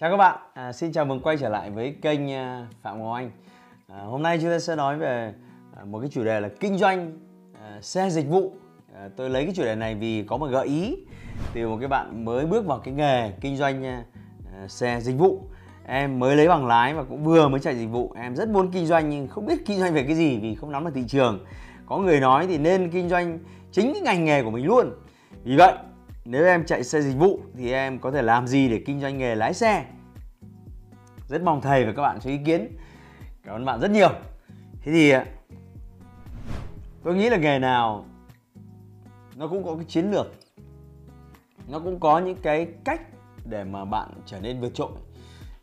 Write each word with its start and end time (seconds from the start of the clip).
Chào 0.00 0.10
các 0.10 0.16
bạn, 0.16 0.38
à, 0.54 0.72
xin 0.72 0.92
chào 0.92 1.04
mừng 1.04 1.20
quay 1.20 1.36
trở 1.36 1.48
lại 1.48 1.70
với 1.70 1.96
kênh 2.02 2.32
à, 2.32 2.66
Phạm 2.82 2.98
Ngọc 2.98 3.14
Anh. 3.14 3.30
À, 3.88 4.00
hôm 4.00 4.22
nay 4.22 4.38
chúng 4.40 4.50
ta 4.50 4.58
sẽ 4.58 4.76
nói 4.76 4.96
về 4.96 5.32
à, 5.76 5.84
một 5.84 6.00
cái 6.00 6.08
chủ 6.12 6.24
đề 6.24 6.40
là 6.40 6.48
kinh 6.60 6.78
doanh 6.78 7.12
à, 7.62 7.78
xe 7.82 8.10
dịch 8.10 8.28
vụ. 8.28 8.52
À, 8.94 9.08
tôi 9.16 9.30
lấy 9.30 9.44
cái 9.44 9.54
chủ 9.54 9.62
đề 9.62 9.74
này 9.74 9.94
vì 9.94 10.24
có 10.28 10.36
một 10.36 10.46
gợi 10.46 10.66
ý 10.66 10.96
từ 11.54 11.68
một 11.68 11.76
cái 11.80 11.88
bạn 11.88 12.24
mới 12.24 12.46
bước 12.46 12.66
vào 12.66 12.78
cái 12.78 12.94
nghề 12.94 13.32
kinh 13.40 13.56
doanh 13.56 13.84
à, 13.84 14.04
à 14.54 14.68
xe 14.68 15.00
dịch 15.00 15.18
vụ. 15.18 15.40
Em 15.86 16.18
mới 16.18 16.36
lấy 16.36 16.48
bằng 16.48 16.66
lái 16.66 16.94
và 16.94 17.02
cũng 17.02 17.24
vừa 17.24 17.48
mới 17.48 17.60
chạy 17.60 17.76
dịch 17.76 17.90
vụ. 17.90 18.12
Em 18.16 18.36
rất 18.36 18.48
muốn 18.48 18.70
kinh 18.70 18.86
doanh 18.86 19.08
nhưng 19.10 19.28
không 19.28 19.46
biết 19.46 19.66
kinh 19.66 19.78
doanh 19.78 19.94
về 19.94 20.02
cái 20.02 20.14
gì 20.14 20.38
vì 20.38 20.54
không 20.54 20.72
nắm 20.72 20.84
được 20.84 20.92
thị 20.94 21.04
trường. 21.08 21.44
Có 21.86 21.98
người 21.98 22.20
nói 22.20 22.46
thì 22.46 22.58
nên 22.58 22.90
kinh 22.90 23.08
doanh 23.08 23.38
chính 23.72 23.92
cái 23.92 24.02
ngành 24.02 24.24
nghề 24.24 24.42
của 24.42 24.50
mình 24.50 24.66
luôn. 24.66 24.90
Vì 25.44 25.56
vậy 25.56 25.72
nếu 26.24 26.44
em 26.44 26.66
chạy 26.66 26.84
xe 26.84 27.00
dịch 27.00 27.16
vụ 27.18 27.40
thì 27.56 27.72
em 27.72 27.98
có 27.98 28.10
thể 28.10 28.22
làm 28.22 28.46
gì 28.46 28.68
để 28.68 28.82
kinh 28.86 29.00
doanh 29.00 29.18
nghề 29.18 29.34
lái 29.34 29.54
xe? 29.54 29.84
Rất 31.28 31.42
mong 31.42 31.60
thầy 31.60 31.84
và 31.84 31.92
các 31.92 32.02
bạn 32.02 32.18
cho 32.20 32.30
ý 32.30 32.38
kiến. 32.46 32.76
Cảm 33.42 33.54
ơn 33.54 33.64
bạn 33.64 33.80
rất 33.80 33.90
nhiều. 33.90 34.10
Thế 34.82 34.92
thì 34.92 35.10
à, 35.10 35.26
tôi 37.02 37.14
nghĩ 37.14 37.30
là 37.30 37.36
nghề 37.36 37.58
nào 37.58 38.04
nó 39.36 39.48
cũng 39.48 39.64
có 39.64 39.76
cái 39.76 39.84
chiến 39.84 40.10
lược. 40.10 40.34
Nó 41.68 41.78
cũng 41.78 42.00
có 42.00 42.18
những 42.18 42.36
cái 42.42 42.68
cách 42.84 43.00
để 43.44 43.64
mà 43.64 43.84
bạn 43.84 44.08
trở 44.26 44.40
nên 44.40 44.60
vượt 44.60 44.74
trội. 44.74 44.90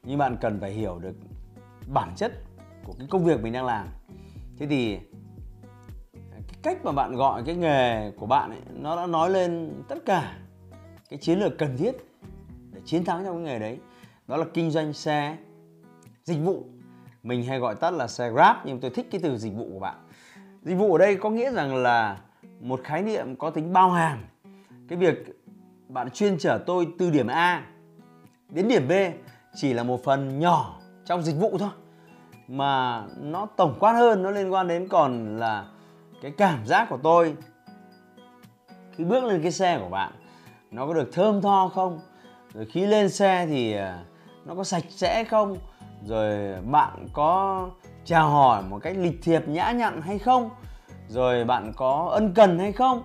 Nhưng 0.03 0.17
bạn 0.17 0.37
cần 0.41 0.59
phải 0.59 0.71
hiểu 0.71 0.99
được 0.99 1.15
bản 1.93 2.13
chất 2.15 2.31
của 2.83 2.93
cái 2.99 3.07
công 3.09 3.25
việc 3.25 3.41
mình 3.43 3.53
đang 3.53 3.65
làm. 3.65 3.87
Thế 4.57 4.67
thì 4.67 4.99
cái 6.31 6.59
cách 6.63 6.85
mà 6.85 6.91
bạn 6.91 7.15
gọi 7.15 7.43
cái 7.45 7.55
nghề 7.55 8.11
của 8.11 8.25
bạn 8.25 8.49
ấy, 8.49 8.59
nó 8.73 8.95
đã 8.95 9.05
nói 9.07 9.29
lên 9.29 9.73
tất 9.87 9.97
cả 10.05 10.37
cái 11.09 11.19
chiến 11.19 11.39
lược 11.39 11.57
cần 11.57 11.77
thiết 11.77 11.91
để 12.71 12.81
chiến 12.85 13.05
thắng 13.05 13.25
trong 13.25 13.35
cái 13.35 13.43
nghề 13.43 13.59
đấy. 13.59 13.79
Đó 14.27 14.37
là 14.37 14.45
kinh 14.53 14.71
doanh 14.71 14.93
xe, 14.93 15.37
dịch 16.23 16.39
vụ. 16.43 16.63
Mình 17.23 17.43
hay 17.43 17.59
gọi 17.59 17.75
tắt 17.75 17.91
là 17.91 18.07
xe 18.07 18.31
grab, 18.31 18.55
nhưng 18.65 18.79
tôi 18.79 18.91
thích 18.91 19.07
cái 19.11 19.21
từ 19.23 19.37
dịch 19.37 19.53
vụ 19.53 19.69
của 19.73 19.79
bạn. 19.79 19.95
Dịch 20.63 20.75
vụ 20.75 20.93
ở 20.93 20.97
đây 20.97 21.15
có 21.15 21.29
nghĩa 21.29 21.51
rằng 21.51 21.75
là 21.75 22.17
một 22.59 22.81
khái 22.83 23.01
niệm 23.01 23.35
có 23.35 23.49
tính 23.49 23.73
bao 23.73 23.91
hàm. 23.91 24.25
Cái 24.87 24.97
việc 24.97 25.41
bạn 25.87 26.09
chuyên 26.09 26.37
chở 26.37 26.59
tôi 26.65 26.87
từ 26.99 27.09
điểm 27.09 27.27
a 27.27 27.67
đến 28.49 28.67
điểm 28.67 28.87
b 28.87 28.91
chỉ 29.55 29.73
là 29.73 29.83
một 29.83 30.03
phần 30.03 30.39
nhỏ 30.39 30.79
trong 31.05 31.23
dịch 31.23 31.35
vụ 31.39 31.57
thôi. 31.57 31.69
Mà 32.47 33.03
nó 33.21 33.45
tổng 33.45 33.75
quát 33.79 33.93
hơn, 33.93 34.23
nó 34.23 34.31
liên 34.31 34.53
quan 34.53 34.67
đến 34.67 34.87
còn 34.87 35.37
là 35.37 35.67
cái 36.21 36.31
cảm 36.31 36.65
giác 36.65 36.87
của 36.89 36.99
tôi 37.03 37.35
khi 38.91 39.03
bước 39.03 39.23
lên 39.23 39.41
cái 39.41 39.51
xe 39.51 39.79
của 39.79 39.89
bạn 39.89 40.11
nó 40.71 40.87
có 40.87 40.93
được 40.93 41.09
thơm 41.13 41.41
tho 41.41 41.71
không? 41.73 41.99
Rồi 42.53 42.65
khi 42.65 42.85
lên 42.85 43.09
xe 43.09 43.45
thì 43.45 43.73
à, 43.73 44.03
nó 44.45 44.55
có 44.55 44.63
sạch 44.63 44.83
sẽ 44.89 45.23
không? 45.23 45.57
Rồi 46.05 46.55
bạn 46.61 47.07
có 47.13 47.69
chào 48.05 48.29
hỏi 48.29 48.63
một 48.63 48.79
cách 48.81 48.95
lịch 48.97 49.19
thiệp, 49.23 49.47
nhã 49.47 49.71
nhặn 49.71 50.01
hay 50.01 50.19
không? 50.19 50.49
Rồi 51.07 51.43
bạn 51.43 51.73
có 51.75 52.09
ân 52.11 52.33
cần 52.33 52.59
hay 52.59 52.71
không? 52.71 53.03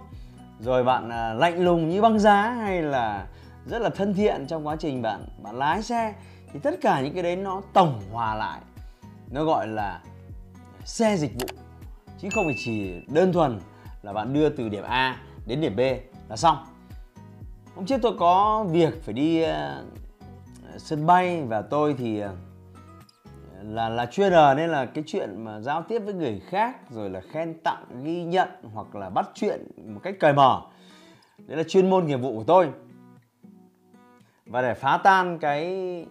Rồi 0.61 0.85
bạn 0.85 1.09
à, 1.09 1.35
lạnh 1.35 1.65
lùng 1.65 1.89
như 1.89 2.03
băng 2.03 2.19
giá 2.19 2.51
hay 2.51 2.83
là 2.83 3.27
rất 3.67 3.83
là 3.83 3.91
thân 3.91 4.15
thiện 4.15 4.47
trong 4.47 4.67
quá 4.67 4.77
trình 4.77 5.03
bạn 5.03 5.25
bạn 5.43 5.59
lái 5.59 5.83
xe, 5.83 6.15
thì 6.53 6.61
tất 6.63 6.75
cả 6.81 7.01
những 7.01 7.15
cái 7.15 7.23
đấy 7.23 7.37
nó 7.37 7.63
tổng 7.73 8.01
hòa 8.13 8.35
lại. 8.35 8.61
Nó 9.31 9.45
gọi 9.45 9.69
là 9.69 10.01
xe 10.85 11.17
dịch 11.17 11.35
vụ. 11.35 11.47
Chứ 12.19 12.29
không 12.35 12.45
phải 12.45 12.55
chỉ 12.59 13.03
đơn 13.09 13.33
thuần 13.33 13.61
là 14.03 14.13
bạn 14.13 14.33
đưa 14.33 14.49
từ 14.49 14.69
điểm 14.69 14.85
A 14.85 15.17
đến 15.47 15.61
điểm 15.61 15.77
B 15.77 15.81
là 16.29 16.37
xong 16.37 16.57
hôm 17.81 17.87
trước 17.87 18.01
tôi 18.03 18.13
có 18.19 18.65
việc 18.71 19.05
phải 19.05 19.15
đi 19.15 19.43
uh, 19.43 19.49
sân 20.77 21.07
bay 21.07 21.43
và 21.43 21.63
tôi 21.63 21.95
thì 21.99 22.25
uh, 22.25 22.31
là 23.63 23.89
là 23.89 24.07
chuyên 24.07 24.33
ở 24.33 24.55
nên 24.55 24.71
là 24.71 24.87
cái 24.87 25.05
chuyện 25.07 25.45
mà 25.45 25.61
giao 25.61 25.83
tiếp 25.83 25.99
với 25.99 26.15
người 26.15 26.41
khác 26.49 26.91
rồi 26.91 27.11
là 27.11 27.21
khen 27.21 27.55
tặng 27.65 27.85
ghi 28.05 28.25
nhận 28.25 28.49
hoặc 28.75 28.95
là 28.95 29.11
bắt 29.11 29.31
chuyện 29.35 29.67
một 29.95 30.01
cách 30.03 30.15
cởi 30.21 30.33
mở 30.33 30.63
đấy 31.47 31.57
là 31.57 31.63
chuyên 31.63 31.91
môn 31.91 32.07
nghiệp 32.07 32.17
vụ 32.17 32.39
của 32.39 32.45
tôi. 32.45 32.71
Và 34.47 34.63
để 34.63 34.75
phá 34.75 35.01
tan 35.05 35.39
cái 35.39 36.07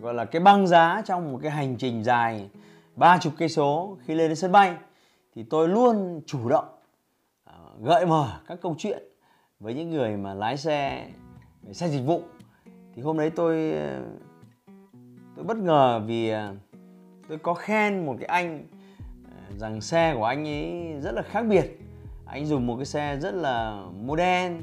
gọi 0.00 0.14
là 0.14 0.24
cái 0.24 0.42
băng 0.42 0.66
giá 0.66 1.02
trong 1.04 1.32
một 1.32 1.38
cái 1.42 1.50
hành 1.50 1.76
trình 1.78 2.04
dài 2.04 2.50
ba 2.96 3.18
chục 3.18 3.32
cây 3.38 3.48
số 3.48 3.96
khi 4.06 4.14
lên 4.14 4.28
đến 4.28 4.36
sân 4.36 4.52
bay 4.52 4.76
thì 5.34 5.42
tôi 5.50 5.68
luôn 5.68 6.20
chủ 6.26 6.48
động 6.48 6.68
ờ, 7.44 7.54
gợi 7.80 8.06
mở 8.06 8.28
các 8.46 8.58
câu 8.62 8.74
chuyện 8.78 9.11
với 9.62 9.74
những 9.74 9.90
người 9.90 10.16
mà 10.16 10.34
lái 10.34 10.56
xe 10.56 11.06
xe 11.72 11.88
dịch 11.88 12.02
vụ 12.06 12.22
thì 12.94 13.02
hôm 13.02 13.18
đấy 13.18 13.30
tôi 13.30 13.74
tôi 15.36 15.44
bất 15.44 15.56
ngờ 15.56 16.00
vì 16.06 16.28
à, 16.28 16.52
tôi 17.28 17.38
có 17.38 17.54
khen 17.54 18.06
một 18.06 18.16
cái 18.18 18.26
anh 18.26 18.66
à, 19.24 19.36
rằng 19.58 19.80
xe 19.80 20.14
của 20.14 20.24
anh 20.24 20.48
ấy 20.48 20.94
rất 21.00 21.12
là 21.12 21.22
khác 21.22 21.42
biệt. 21.42 21.80
Anh 22.26 22.46
dùng 22.46 22.66
một 22.66 22.76
cái 22.76 22.84
xe 22.84 23.16
rất 23.16 23.34
là 23.34 23.84
modern 24.00 24.62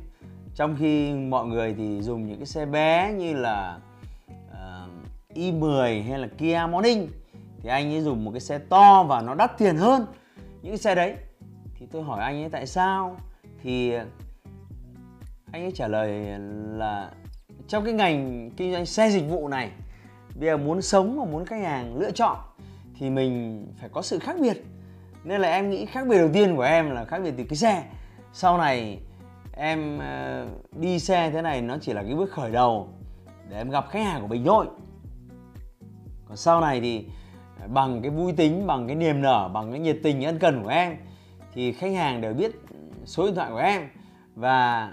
trong 0.55 0.75
khi 0.79 1.13
mọi 1.13 1.45
người 1.45 1.75
thì 1.77 2.01
dùng 2.01 2.25
những 2.27 2.37
cái 2.37 2.45
xe 2.45 2.65
bé 2.65 3.13
như 3.13 3.33
là 3.33 3.79
à, 4.53 4.85
uh, 5.31 5.37
i10 5.37 6.03
hay 6.03 6.19
là 6.19 6.27
Kia 6.37 6.65
Morning. 6.69 7.07
Thì 7.61 7.69
anh 7.69 7.93
ấy 7.93 8.01
dùng 8.01 8.25
một 8.25 8.31
cái 8.31 8.41
xe 8.41 8.59
to 8.59 9.03
và 9.03 9.21
nó 9.21 9.35
đắt 9.35 9.57
tiền 9.57 9.77
hơn. 9.77 10.05
Những 10.61 10.71
cái 10.71 10.77
xe 10.77 10.95
đấy 10.95 11.15
thì 11.79 11.85
tôi 11.91 12.03
hỏi 12.03 12.23
anh 12.23 12.43
ấy 12.43 12.49
tại 12.49 12.67
sao? 12.67 13.17
Thì 13.63 13.93
anh 15.51 15.63
ấy 15.63 15.71
trả 15.71 15.87
lời 15.87 16.39
là 16.77 17.11
trong 17.67 17.83
cái 17.83 17.93
ngành 17.93 18.49
kinh 18.57 18.71
doanh 18.73 18.85
xe 18.85 19.09
dịch 19.09 19.29
vụ 19.29 19.47
này, 19.47 19.71
bây 20.35 20.49
giờ 20.49 20.57
muốn 20.57 20.81
sống 20.81 21.19
và 21.19 21.25
muốn 21.25 21.45
khách 21.45 21.61
hàng 21.63 21.97
lựa 21.97 22.11
chọn 22.11 22.37
thì 22.99 23.09
mình 23.09 23.65
phải 23.79 23.89
có 23.89 24.01
sự 24.01 24.19
khác 24.19 24.35
biệt. 24.41 24.65
Nên 25.23 25.41
là 25.41 25.51
em 25.51 25.69
nghĩ 25.69 25.85
khác 25.85 26.07
biệt 26.07 26.17
đầu 26.17 26.29
tiên 26.33 26.55
của 26.55 26.61
em 26.61 26.91
là 26.91 27.05
khác 27.05 27.19
biệt 27.23 27.33
từ 27.37 27.43
cái 27.43 27.57
xe. 27.57 27.83
Sau 28.33 28.57
này 28.57 28.99
em 29.53 29.99
ờ, 29.99 30.47
đi 30.71 30.99
xe 30.99 31.31
thế 31.31 31.41
này 31.41 31.61
nó 31.61 31.77
chỉ 31.81 31.93
là 31.93 32.03
cái 32.03 32.15
bước 32.15 32.31
khởi 32.31 32.51
đầu 32.51 32.89
để 33.49 33.57
em 33.57 33.69
gặp 33.69 33.85
khách 33.89 34.03
hàng 34.03 34.21
của 34.21 34.27
mình 34.27 34.43
thôi. 34.45 34.65
Còn 36.27 36.37
sau 36.37 36.61
này 36.61 36.81
thì 36.81 37.05
bằng 37.67 38.01
cái 38.01 38.11
vui 38.11 38.33
tính, 38.33 38.67
bằng 38.67 38.87
cái 38.87 38.95
niềm 38.95 39.21
nở, 39.21 39.49
bằng 39.53 39.71
cái 39.71 39.79
nhiệt 39.79 39.97
tình 40.03 40.23
ân 40.23 40.39
cần 40.39 40.63
của 40.63 40.69
em 40.69 40.97
thì 41.53 41.71
khách 41.71 41.93
hàng 41.93 42.21
đều 42.21 42.33
biết 42.33 42.51
số 43.05 43.25
điện 43.25 43.35
thoại 43.35 43.51
của 43.51 43.57
em 43.57 43.89
và 44.35 44.89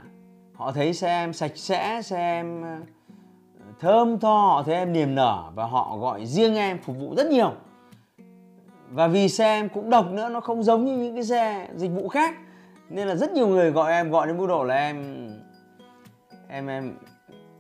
họ 0.57 0.73
thấy 0.73 0.95
xe 0.95 1.09
em 1.09 1.33
sạch 1.33 1.53
sẽ 1.55 2.03
xe 2.03 2.17
em 2.17 2.63
ờ, 2.63 2.77
thơm 3.81 4.19
tho, 4.19 4.47
họ 4.47 4.63
thấy 4.63 4.75
em 4.75 4.93
niềm 4.93 5.15
nở 5.15 5.45
và 5.55 5.67
họ 5.67 5.97
gọi 5.99 6.27
riêng 6.27 6.57
em 6.57 6.79
phục 6.79 6.97
vụ 6.97 7.15
rất 7.17 7.27
nhiều. 7.27 7.53
Và 8.91 9.09
vì 9.09 9.29
xe 9.29 9.45
em 9.45 9.69
cũng 9.69 9.91
độc 9.91 10.11
nữa, 10.11 10.29
nó 10.29 10.41
không 10.41 10.63
giống 10.63 10.85
như 10.85 10.97
những 10.97 11.15
cái 11.15 11.25
xe 11.25 11.69
dịch 11.77 11.91
vụ 11.91 12.09
khác. 12.09 12.35
Nên 12.89 13.09
là 13.09 13.15
rất 13.15 13.33
nhiều 13.33 13.49
người 13.49 13.71
gọi 13.71 13.93
em, 13.93 14.11
gọi 14.11 14.27
đến 14.27 14.39
mức 14.39 14.47
độ 14.47 14.65
là 14.65 14.75
em 14.75 15.29
em 16.49 16.67
em 16.67 16.97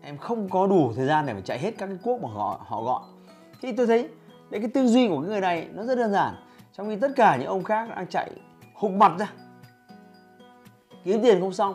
em 0.02 0.18
không 0.18 0.48
có 0.48 0.66
đủ 0.66 0.92
thời 0.96 1.06
gian 1.06 1.26
để 1.26 1.32
mà 1.32 1.40
chạy 1.40 1.58
hết 1.58 1.74
các 1.78 1.86
cái 1.86 1.98
cuốc 2.02 2.22
mà 2.22 2.28
họ 2.28 2.60
họ 2.66 2.82
gọi. 2.82 3.02
Thì 3.62 3.72
tôi 3.72 3.86
thấy 3.86 4.08
đấy, 4.50 4.60
cái 4.60 4.70
tư 4.74 4.86
duy 4.86 5.08
của 5.08 5.20
cái 5.20 5.30
người 5.30 5.40
này 5.40 5.68
nó 5.74 5.84
rất 5.84 5.98
đơn 5.98 6.12
giản. 6.12 6.34
Trong 6.72 6.88
khi 6.88 6.96
tất 6.96 7.10
cả 7.16 7.36
những 7.36 7.48
ông 7.48 7.64
khác 7.64 7.88
đang 7.96 8.06
chạy 8.06 8.30
hụt 8.74 8.92
mặt 8.92 9.12
ra. 9.18 9.32
Kiếm 11.04 11.22
tiền 11.22 11.40
không 11.40 11.52
xong 11.52 11.74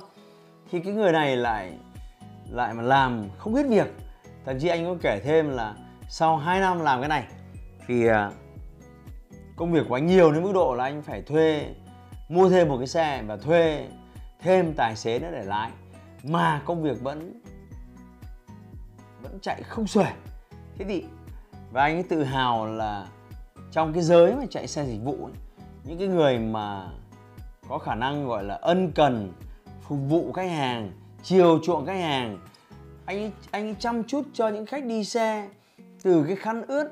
thì 0.71 0.79
cái 0.79 0.93
người 0.93 1.11
này 1.11 1.37
lại 1.37 1.73
lại 2.49 2.73
mà 2.73 2.83
làm 2.83 3.29
không 3.37 3.55
hết 3.55 3.65
việc 3.67 3.87
thậm 4.45 4.59
chí 4.59 4.67
anh 4.67 4.85
có 4.85 4.95
kể 5.01 5.19
thêm 5.23 5.49
là 5.49 5.75
sau 6.09 6.37
2 6.37 6.59
năm 6.59 6.79
làm 6.79 6.99
cái 6.99 7.09
này 7.09 7.23
thì 7.87 8.07
à, 8.07 8.31
công 9.55 9.71
việc 9.71 9.85
của 9.89 9.95
anh 9.95 10.07
nhiều 10.07 10.31
đến 10.31 10.43
mức 10.43 10.51
độ 10.53 10.75
là 10.75 10.83
anh 10.83 11.01
phải 11.01 11.21
thuê 11.21 11.65
mua 12.29 12.49
thêm 12.49 12.67
một 12.67 12.77
cái 12.77 12.87
xe 12.87 13.23
và 13.27 13.37
thuê 13.37 13.87
thêm 14.39 14.73
tài 14.73 14.95
xế 14.95 15.19
nữa 15.19 15.29
để 15.31 15.43
lái. 15.43 15.71
Mà 16.23 16.61
công 16.65 16.83
việc 16.83 17.01
vẫn 17.01 17.41
vẫn 19.21 19.39
chạy 19.41 19.63
không 19.63 19.87
xuể. 19.87 20.11
Thế 20.77 20.85
thì 20.85 21.05
và 21.71 21.83
anh 21.83 21.95
ấy 21.95 22.03
tự 22.03 22.23
hào 22.23 22.65
là 22.65 23.07
trong 23.71 23.93
cái 23.93 24.03
giới 24.03 24.35
mà 24.35 24.45
chạy 24.49 24.67
xe 24.67 24.85
dịch 24.85 25.03
vụ 25.03 25.25
ấy, 25.25 25.33
những 25.83 25.99
cái 25.99 26.07
người 26.07 26.39
mà 26.39 26.89
có 27.69 27.77
khả 27.77 27.95
năng 27.95 28.27
gọi 28.27 28.43
là 28.43 28.55
ân 28.55 28.91
cần 28.91 29.33
phục 29.91 29.99
vụ 30.09 30.31
khách 30.31 30.49
hàng 30.49 30.91
chiều 31.23 31.59
chuộng 31.63 31.85
khách 31.85 31.99
hàng. 31.99 32.37
Anh 33.05 33.17
ấy, 33.17 33.31
anh 33.51 33.67
ấy 33.67 33.75
chăm 33.79 34.03
chút 34.03 34.25
cho 34.33 34.47
những 34.47 34.65
khách 34.65 34.85
đi 34.85 35.03
xe 35.03 35.47
từ 36.03 36.23
cái 36.27 36.35
khăn 36.35 36.63
ướt 36.67 36.91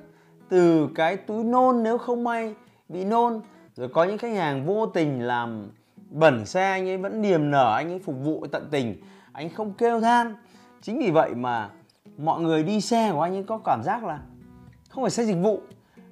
từ 0.49 0.89
cái 0.95 1.17
túi 1.17 1.43
nôn 1.43 1.83
nếu 1.83 1.97
không 1.97 2.23
may 2.23 2.55
bị 2.89 3.03
nôn. 3.05 3.41
Rồi 3.75 3.89
có 3.89 4.03
những 4.03 4.17
khách 4.17 4.35
hàng 4.35 4.65
vô 4.65 4.85
tình 4.85 5.21
làm 5.21 5.71
bẩn 6.09 6.45
xe 6.45 6.71
anh 6.71 6.89
ấy 6.89 6.97
vẫn 6.97 7.21
niềm 7.21 7.51
nở 7.51 7.75
anh 7.75 7.89
ấy 7.89 7.99
phục 7.99 8.15
vụ 8.23 8.45
tận 8.51 8.67
tình. 8.71 9.01
Anh 9.31 9.49
không 9.49 9.73
kêu 9.73 10.01
than. 10.01 10.35
Chính 10.81 10.99
vì 10.99 11.11
vậy 11.11 11.35
mà 11.35 11.69
mọi 12.17 12.41
người 12.41 12.63
đi 12.63 12.81
xe 12.81 13.11
của 13.11 13.21
anh 13.21 13.33
ấy 13.33 13.43
có 13.47 13.59
cảm 13.65 13.81
giác 13.83 14.03
là 14.03 14.19
không 14.89 15.03
phải 15.03 15.11
xe 15.11 15.23
dịch 15.23 15.37
vụ 15.41 15.59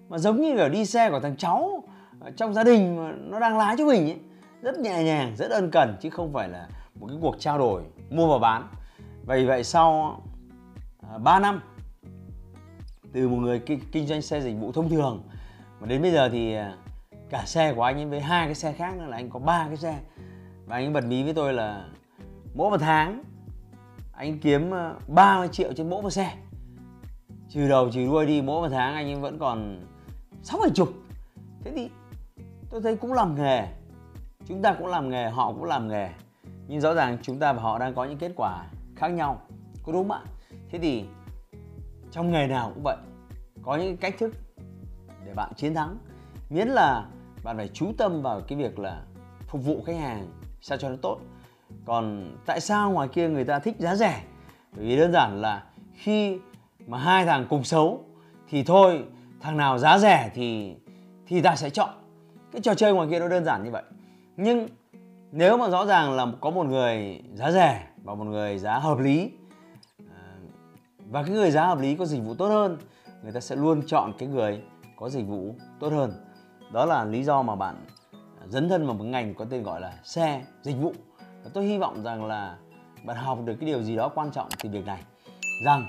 mà 0.09 0.17
giống 0.17 0.41
như 0.41 0.53
là 0.53 0.69
đi 0.69 0.85
xe 0.85 1.09
của 1.09 1.19
thằng 1.19 1.37
cháu 1.37 1.83
trong 2.35 2.53
gia 2.53 2.63
đình 2.63 2.97
mà 2.97 3.13
nó 3.17 3.39
đang 3.39 3.57
lái 3.57 3.75
cho 3.77 3.85
mình 3.85 4.03
ấy. 4.03 4.17
Rất 4.61 4.79
nhẹ 4.79 5.03
nhàng 5.03 5.35
rất 5.37 5.51
ân 5.51 5.71
cần 5.71 5.95
chứ 6.01 6.09
không 6.09 6.33
phải 6.33 6.49
là 6.49 6.67
một 6.99 7.07
cái 7.07 7.17
cuộc 7.21 7.35
trao 7.39 7.57
đổi 7.57 7.83
mua 8.09 8.27
và 8.27 8.39
bán. 8.39 8.67
Vậy 9.25 9.45
vậy 9.45 9.63
sau 9.63 10.17
à, 11.11 11.17
3 11.17 11.39
năm 11.39 11.61
từ 13.13 13.29
một 13.29 13.37
người 13.37 13.59
kinh, 13.59 13.79
kinh 13.91 14.07
doanh 14.07 14.21
xe 14.21 14.41
dịch 14.41 14.55
vụ 14.59 14.71
thông 14.71 14.89
thường 14.89 15.23
mà 15.79 15.87
đến 15.87 16.01
bây 16.01 16.11
giờ 16.11 16.29
thì 16.29 16.53
à, 16.53 16.75
cả 17.29 17.43
xe 17.45 17.73
của 17.73 17.83
anh 17.83 17.95
ấy 17.95 18.05
với 18.05 18.21
hai 18.21 18.45
cái 18.45 18.55
xe 18.55 18.73
khác 18.73 18.97
nữa 18.97 19.05
là 19.05 19.17
anh 19.17 19.29
có 19.29 19.39
ba 19.39 19.65
cái 19.67 19.77
xe. 19.77 19.99
Và 20.65 20.75
anh 20.75 20.85
ấy 20.85 20.93
bật 20.93 21.05
mí 21.05 21.23
với 21.23 21.33
tôi 21.33 21.53
là 21.53 21.85
mỗi 22.53 22.71
một 22.71 22.77
tháng 22.79 23.23
anh 24.13 24.39
kiếm 24.39 24.73
à, 24.73 24.93
30 25.07 25.47
triệu 25.51 25.73
trên 25.73 25.89
mỗi 25.89 26.01
một 26.01 26.09
xe. 26.09 26.35
Trừ 27.49 27.67
đầu 27.67 27.91
trừ 27.91 28.05
đuôi 28.05 28.25
đi 28.25 28.41
mỗi 28.41 28.61
một 28.61 28.75
tháng 28.75 28.95
anh 28.95 29.07
ấy 29.07 29.15
vẫn 29.15 29.39
còn 29.39 29.85
sáu 30.43 30.59
bảy 30.61 30.69
chục. 30.69 30.89
Thế 31.63 31.71
thì 31.75 31.89
tôi 32.69 32.81
thấy 32.81 32.95
cũng 32.95 33.13
làm 33.13 33.35
nghề 33.35 33.67
chúng 34.47 34.61
ta 34.61 34.73
cũng 34.73 34.87
làm 34.87 35.09
nghề 35.09 35.29
họ 35.29 35.53
cũng 35.53 35.63
làm 35.63 35.87
nghề 35.87 36.09
nhưng 36.67 36.81
rõ 36.81 36.93
ràng 36.93 37.17
chúng 37.21 37.39
ta 37.39 37.53
và 37.53 37.61
họ 37.61 37.79
đang 37.79 37.93
có 37.93 38.05
những 38.05 38.17
kết 38.17 38.31
quả 38.35 38.65
khác 38.95 39.07
nhau. 39.07 39.41
Có 39.83 39.91
đúng 39.91 40.09
không 40.09 40.17
ạ? 40.17 40.23
Thế 40.69 40.79
thì 40.79 41.05
trong 42.11 42.31
nghề 42.31 42.47
nào 42.47 42.71
cũng 42.73 42.83
vậy, 42.83 42.97
có 43.61 43.75
những 43.75 43.97
cách 43.97 44.15
thức 44.19 44.33
để 45.25 45.33
bạn 45.33 45.51
chiến 45.55 45.73
thắng. 45.73 45.97
Miễn 46.49 46.67
là 46.67 47.05
bạn 47.43 47.57
phải 47.57 47.69
chú 47.73 47.91
tâm 47.97 48.21
vào 48.21 48.41
cái 48.47 48.57
việc 48.57 48.79
là 48.79 49.01
phục 49.47 49.65
vụ 49.65 49.83
khách 49.85 49.95
hàng 49.95 50.27
sao 50.61 50.77
cho 50.77 50.89
nó 50.89 50.95
tốt. 51.01 51.19
Còn 51.85 52.35
tại 52.45 52.59
sao 52.59 52.91
ngoài 52.91 53.07
kia 53.07 53.29
người 53.29 53.43
ta 53.43 53.59
thích 53.59 53.75
giá 53.79 53.95
rẻ? 53.95 54.23
Bởi 54.75 54.85
vì 54.85 54.97
đơn 54.97 55.11
giản 55.11 55.41
là 55.41 55.63
khi 55.93 56.39
mà 56.87 56.97
hai 56.97 57.25
thằng 57.25 57.45
cùng 57.49 57.63
xấu 57.63 58.05
thì 58.49 58.63
thôi, 58.63 59.03
thằng 59.41 59.57
nào 59.57 59.77
giá 59.77 59.97
rẻ 59.97 60.31
thì 60.33 60.75
thì 61.27 61.41
ta 61.41 61.55
sẽ 61.55 61.69
chọn. 61.69 61.89
Cái 62.51 62.61
trò 62.61 62.73
chơi 62.73 62.93
ngoài 62.93 63.07
kia 63.11 63.19
nó 63.19 63.27
đơn 63.27 63.45
giản 63.45 63.63
như 63.63 63.71
vậy. 63.71 63.83
Nhưng 64.37 64.67
nếu 65.31 65.57
mà 65.57 65.69
rõ 65.69 65.85
ràng 65.85 66.11
là 66.11 66.27
có 66.41 66.49
một 66.49 66.65
người 66.65 67.21
giá 67.33 67.51
rẻ 67.51 67.87
và 68.03 68.15
một 68.15 68.23
người 68.23 68.57
giá 68.57 68.79
hợp 68.79 68.99
lý 68.99 69.31
ờ, 69.99 70.15
và 71.05 71.23
cái 71.23 71.31
người 71.31 71.51
giá 71.51 71.65
hợp 71.65 71.79
lý 71.79 71.95
có 71.95 72.05
dịch 72.05 72.23
vụ 72.23 72.33
tốt 72.33 72.47
hơn, 72.47 72.77
người 73.23 73.31
ta 73.31 73.39
sẽ 73.39 73.55
luôn 73.55 73.81
chọn 73.87 74.13
cái 74.17 74.29
người 74.29 74.61
có 74.95 75.09
dịch 75.09 75.27
vụ 75.27 75.55
tốt 75.79 75.89
hơn. 75.89 76.13
Đó 76.71 76.85
là 76.85 77.05
lý 77.05 77.23
do 77.23 77.41
mà 77.41 77.55
bạn 77.55 77.85
dấn 78.47 78.69
thân 78.69 78.85
vào 78.85 78.95
một 78.95 79.03
ngành 79.03 79.35
có 79.35 79.45
tên 79.49 79.63
gọi 79.63 79.81
là 79.81 79.93
xe 80.03 80.43
dịch 80.61 80.77
vụ. 80.77 80.93
Và 81.43 81.51
tôi 81.53 81.65
hy 81.65 81.77
vọng 81.77 82.03
rằng 82.03 82.25
là 82.25 82.57
bạn 83.03 83.17
học 83.17 83.39
được 83.45 83.55
cái 83.59 83.67
điều 83.67 83.83
gì 83.83 83.95
đó 83.95 84.09
quan 84.15 84.31
trọng 84.31 84.49
từ 84.63 84.69
việc 84.69 84.85
này, 84.85 85.01
rằng 85.65 85.87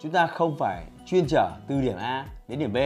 chúng 0.00 0.12
ta 0.12 0.26
không 0.26 0.56
phải 0.58 0.86
chuyên 1.06 1.24
trở 1.28 1.50
từ 1.66 1.80
điểm 1.80 1.96
A 1.96 2.26
đến 2.48 2.58
điểm 2.58 2.72
B, 2.72 2.76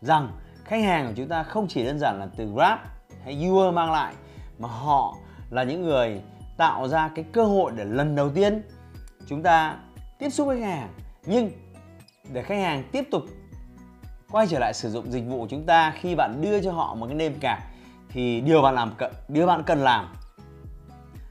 rằng 0.00 0.30
khách 0.64 0.82
hàng 0.82 1.06
của 1.06 1.12
chúng 1.16 1.28
ta 1.28 1.42
không 1.42 1.66
chỉ 1.68 1.84
đơn 1.84 1.98
giản 1.98 2.18
là 2.18 2.28
từ 2.36 2.46
Grab 2.46 2.78
hay 3.24 3.48
Uber 3.48 3.74
mang 3.74 3.92
lại 3.92 4.14
mà 4.58 4.68
họ 4.68 5.16
là 5.50 5.62
những 5.62 5.82
người 5.82 6.20
tạo 6.56 6.88
ra 6.88 7.10
cái 7.14 7.24
cơ 7.32 7.44
hội 7.44 7.72
để 7.76 7.84
lần 7.84 8.16
đầu 8.16 8.30
tiên 8.30 8.62
chúng 9.26 9.42
ta 9.42 9.76
tiếp 10.18 10.30
xúc 10.30 10.46
với 10.46 10.60
khách 10.60 10.66
hàng. 10.66 10.88
Nhưng 11.26 11.50
để 12.32 12.42
khách 12.42 12.58
hàng 12.58 12.82
tiếp 12.92 13.04
tục 13.10 13.22
quay 14.30 14.46
trở 14.46 14.58
lại 14.58 14.74
sử 14.74 14.90
dụng 14.90 15.12
dịch 15.12 15.24
vụ 15.26 15.40
của 15.40 15.48
chúng 15.50 15.66
ta 15.66 15.94
khi 16.00 16.14
bạn 16.14 16.40
đưa 16.42 16.62
cho 16.62 16.72
họ 16.72 16.94
một 16.94 17.06
cái 17.06 17.14
nêm 17.14 17.34
cạc 17.40 17.62
thì 18.08 18.40
điều 18.40 18.62
bạn 18.62 18.74
làm 18.74 18.92
điều 19.28 19.46
bạn 19.46 19.62
cần 19.66 19.78
làm 19.78 20.06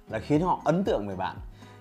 là 0.09 0.19
khiến 0.19 0.41
họ 0.41 0.61
ấn 0.65 0.83
tượng 0.83 1.07
về 1.07 1.15
bạn, 1.15 1.35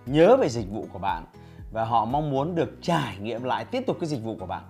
nhớ 0.07 0.37
về 0.37 0.49
dịch 0.49 0.71
vụ 0.71 0.87
của 0.93 0.99
bạn 0.99 1.25
và 1.73 1.85
họ 1.85 2.05
mong 2.05 2.31
muốn 2.31 2.55
được 2.55 2.79
trải 2.83 3.17
nghiệm 3.19 3.43
lại 3.43 3.65
tiếp 3.65 3.83
tục 3.87 3.97
cái 4.01 4.09
dịch 4.09 4.23
vụ 4.23 4.37
của 4.41 4.47
bạn. 4.47 4.63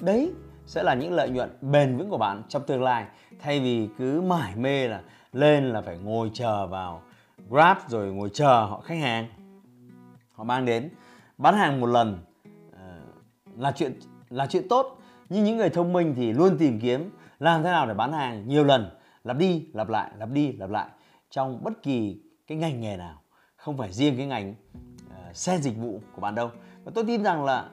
Đấy 0.00 0.32
sẽ 0.66 0.82
là 0.82 0.94
những 0.94 1.12
lợi 1.12 1.30
nhuận 1.30 1.56
bền 1.60 1.96
vững 1.96 2.10
của 2.10 2.18
bạn 2.18 2.42
trong 2.48 2.62
tương 2.66 2.82
lai, 2.82 3.04
thay 3.42 3.60
vì 3.60 3.88
cứ 3.98 4.20
mải 4.20 4.56
mê 4.56 4.88
là 4.88 5.00
lên 5.32 5.64
là 5.72 5.82
phải 5.82 5.98
ngồi 5.98 6.30
chờ 6.34 6.66
vào 6.66 7.02
Grab 7.48 7.76
rồi 7.88 8.12
ngồi 8.12 8.30
chờ 8.32 8.64
họ 8.64 8.80
khách 8.80 8.98
hàng. 8.98 9.26
Họ 10.32 10.44
mang 10.44 10.64
đến. 10.64 10.90
Bán 11.38 11.54
hàng 11.54 11.80
một 11.80 11.86
lần 11.86 12.18
ờ, 12.72 13.00
là 13.56 13.72
chuyện 13.72 14.00
là 14.28 14.46
chuyện 14.46 14.68
tốt. 14.68 14.98
Nhưng 15.28 15.44
những 15.44 15.56
người 15.56 15.70
thông 15.70 15.92
minh 15.92 16.14
thì 16.16 16.32
luôn 16.32 16.58
tìm 16.58 16.80
kiếm 16.80 17.10
làm 17.38 17.62
thế 17.62 17.70
nào 17.70 17.86
để 17.86 17.94
bán 17.94 18.12
hàng 18.12 18.48
nhiều 18.48 18.64
lần 18.64 18.90
lặp 19.24 19.36
đi 19.36 19.66
lặp 19.74 19.88
lại 19.88 20.10
lặp 20.18 20.30
đi 20.30 20.52
lặp 20.52 20.70
lại 20.70 20.88
trong 21.30 21.64
bất 21.64 21.82
kỳ 21.82 22.22
cái 22.46 22.58
ngành 22.58 22.80
nghề 22.80 22.96
nào. 22.96 23.22
Không 23.56 23.76
phải 23.76 23.92
riêng 23.92 24.16
cái 24.16 24.26
ngành 24.26 24.54
uh, 25.06 25.36
xe 25.36 25.58
dịch 25.58 25.76
vụ 25.76 26.00
của 26.14 26.20
bạn 26.20 26.34
đâu. 26.34 26.50
Và 26.84 26.92
tôi 26.94 27.04
tin 27.04 27.22
rằng 27.24 27.44
là 27.44 27.68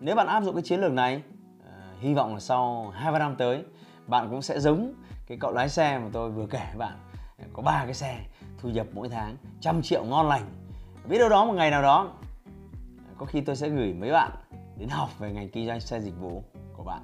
nếu 0.00 0.16
bạn 0.16 0.26
áp 0.26 0.42
dụng 0.42 0.54
cái 0.54 0.62
chiến 0.62 0.80
lược 0.80 0.92
này 0.92 1.22
uh, 1.58 2.00
hy 2.00 2.14
vọng 2.14 2.34
là 2.34 2.40
sau 2.40 2.90
hai 2.94 3.12
ba 3.12 3.18
năm 3.18 3.34
tới 3.38 3.64
bạn 4.06 4.30
cũng 4.30 4.42
sẽ 4.42 4.60
giống 4.60 4.94
cái 5.32 5.38
cậu 5.40 5.52
lái 5.52 5.68
xe 5.68 5.98
mà 5.98 6.08
tôi 6.12 6.30
vừa 6.30 6.46
kể 6.46 6.66
bạn, 6.76 6.98
có 7.52 7.62
ba 7.62 7.84
cái 7.84 7.94
xe 7.94 8.20
thu 8.58 8.68
nhập 8.68 8.86
mỗi 8.92 9.08
tháng 9.08 9.36
trăm 9.60 9.82
triệu 9.82 10.04
ngon 10.04 10.28
lành. 10.28 10.42
Biết 11.08 11.18
đâu 11.18 11.28
đó 11.28 11.44
một 11.44 11.52
ngày 11.52 11.70
nào 11.70 11.82
đó, 11.82 12.12
có 13.18 13.26
khi 13.26 13.40
tôi 13.40 13.56
sẽ 13.56 13.68
gửi 13.68 13.94
mấy 13.94 14.10
bạn 14.10 14.30
đến 14.76 14.88
học 14.88 15.18
về 15.18 15.32
ngành 15.32 15.48
kinh 15.48 15.66
doanh 15.66 15.80
xe 15.80 16.00
dịch 16.00 16.20
vụ 16.20 16.44
của 16.76 16.84
bạn. 16.84 17.02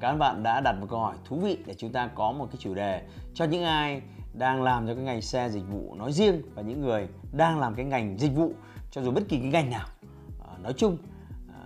Các 0.00 0.12
bạn 0.12 0.42
đã 0.42 0.60
đặt 0.60 0.72
một 0.80 0.86
câu 0.90 1.00
hỏi 1.00 1.16
thú 1.24 1.36
vị 1.36 1.58
để 1.66 1.74
chúng 1.74 1.92
ta 1.92 2.10
có 2.14 2.32
một 2.32 2.46
cái 2.50 2.56
chủ 2.58 2.74
đề 2.74 3.02
cho 3.34 3.44
những 3.44 3.64
ai 3.64 4.02
đang 4.34 4.62
làm 4.62 4.86
cho 4.86 4.94
cái 4.94 5.04
ngành 5.04 5.22
xe 5.22 5.48
dịch 5.48 5.64
vụ 5.68 5.94
nói 5.94 6.12
riêng 6.12 6.42
và 6.54 6.62
những 6.62 6.80
người 6.80 7.08
đang 7.32 7.60
làm 7.60 7.74
cái 7.74 7.84
ngành 7.84 8.18
dịch 8.18 8.34
vụ, 8.34 8.52
cho 8.90 9.02
dù 9.02 9.10
bất 9.10 9.22
kỳ 9.28 9.38
cái 9.38 9.48
ngành 9.48 9.70
nào. 9.70 9.86
À, 10.48 10.58
nói 10.62 10.72
chung 10.76 10.96
à, 11.54 11.60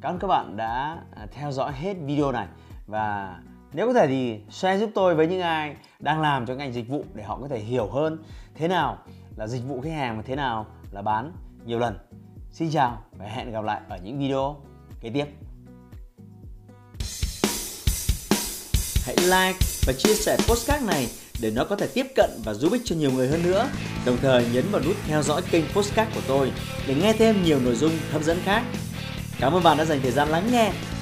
cảm 0.00 0.14
ơn 0.14 0.18
các 0.18 0.28
bạn 0.28 0.56
đã 0.56 0.98
à, 1.16 1.26
theo 1.32 1.52
dõi 1.52 1.72
hết 1.72 1.96
video 2.00 2.32
này 2.32 2.46
và 2.86 3.38
nếu 3.72 3.86
có 3.86 3.92
thể 3.92 4.06
thì 4.06 4.40
share 4.50 4.80
giúp 4.80 4.90
tôi 4.94 5.14
với 5.14 5.26
những 5.26 5.40
ai 5.40 5.76
đang 5.98 6.20
làm 6.20 6.46
cho 6.46 6.54
ngành 6.54 6.72
dịch 6.72 6.88
vụ 6.88 7.04
để 7.14 7.22
họ 7.22 7.38
có 7.40 7.48
thể 7.48 7.58
hiểu 7.58 7.86
hơn 7.86 8.18
thế 8.54 8.68
nào 8.68 8.98
là 9.36 9.46
dịch 9.46 9.62
vụ 9.68 9.80
khách 9.80 9.92
hàng 9.92 10.16
và 10.16 10.22
thế 10.26 10.36
nào 10.36 10.66
là 10.90 11.02
bán 11.02 11.32
nhiều 11.64 11.78
lần 11.78 11.98
xin 12.52 12.70
chào 12.70 13.02
và 13.12 13.24
hẹn 13.24 13.52
gặp 13.52 13.64
lại 13.64 13.80
ở 13.88 13.98
những 14.04 14.18
video 14.18 14.56
kế 15.00 15.10
tiếp 15.10 15.26
hãy 19.06 19.16
like 19.16 19.58
và 19.86 19.92
chia 19.92 20.14
sẻ 20.14 20.36
postcard 20.48 20.86
này 20.86 21.08
để 21.40 21.50
nó 21.50 21.64
có 21.64 21.76
thể 21.76 21.86
tiếp 21.86 22.06
cận 22.16 22.30
và 22.44 22.54
giúp 22.54 22.72
ích 22.72 22.82
cho 22.84 22.96
nhiều 22.96 23.10
người 23.10 23.28
hơn 23.28 23.42
nữa. 23.42 23.68
Đồng 24.06 24.16
thời 24.22 24.46
nhấn 24.52 24.64
vào 24.70 24.82
nút 24.84 24.96
theo 25.06 25.22
dõi 25.22 25.42
kênh 25.50 25.64
postcard 25.74 26.14
của 26.14 26.20
tôi 26.26 26.52
để 26.86 26.94
nghe 26.94 27.12
thêm 27.12 27.44
nhiều 27.44 27.60
nội 27.60 27.74
dung 27.74 27.92
hấp 28.12 28.22
dẫn 28.22 28.38
khác. 28.44 28.62
Cảm 29.40 29.52
ơn 29.52 29.62
bạn 29.62 29.76
đã 29.76 29.84
dành 29.84 30.00
thời 30.02 30.10
gian 30.10 30.28
lắng 30.28 30.48
nghe. 30.52 30.72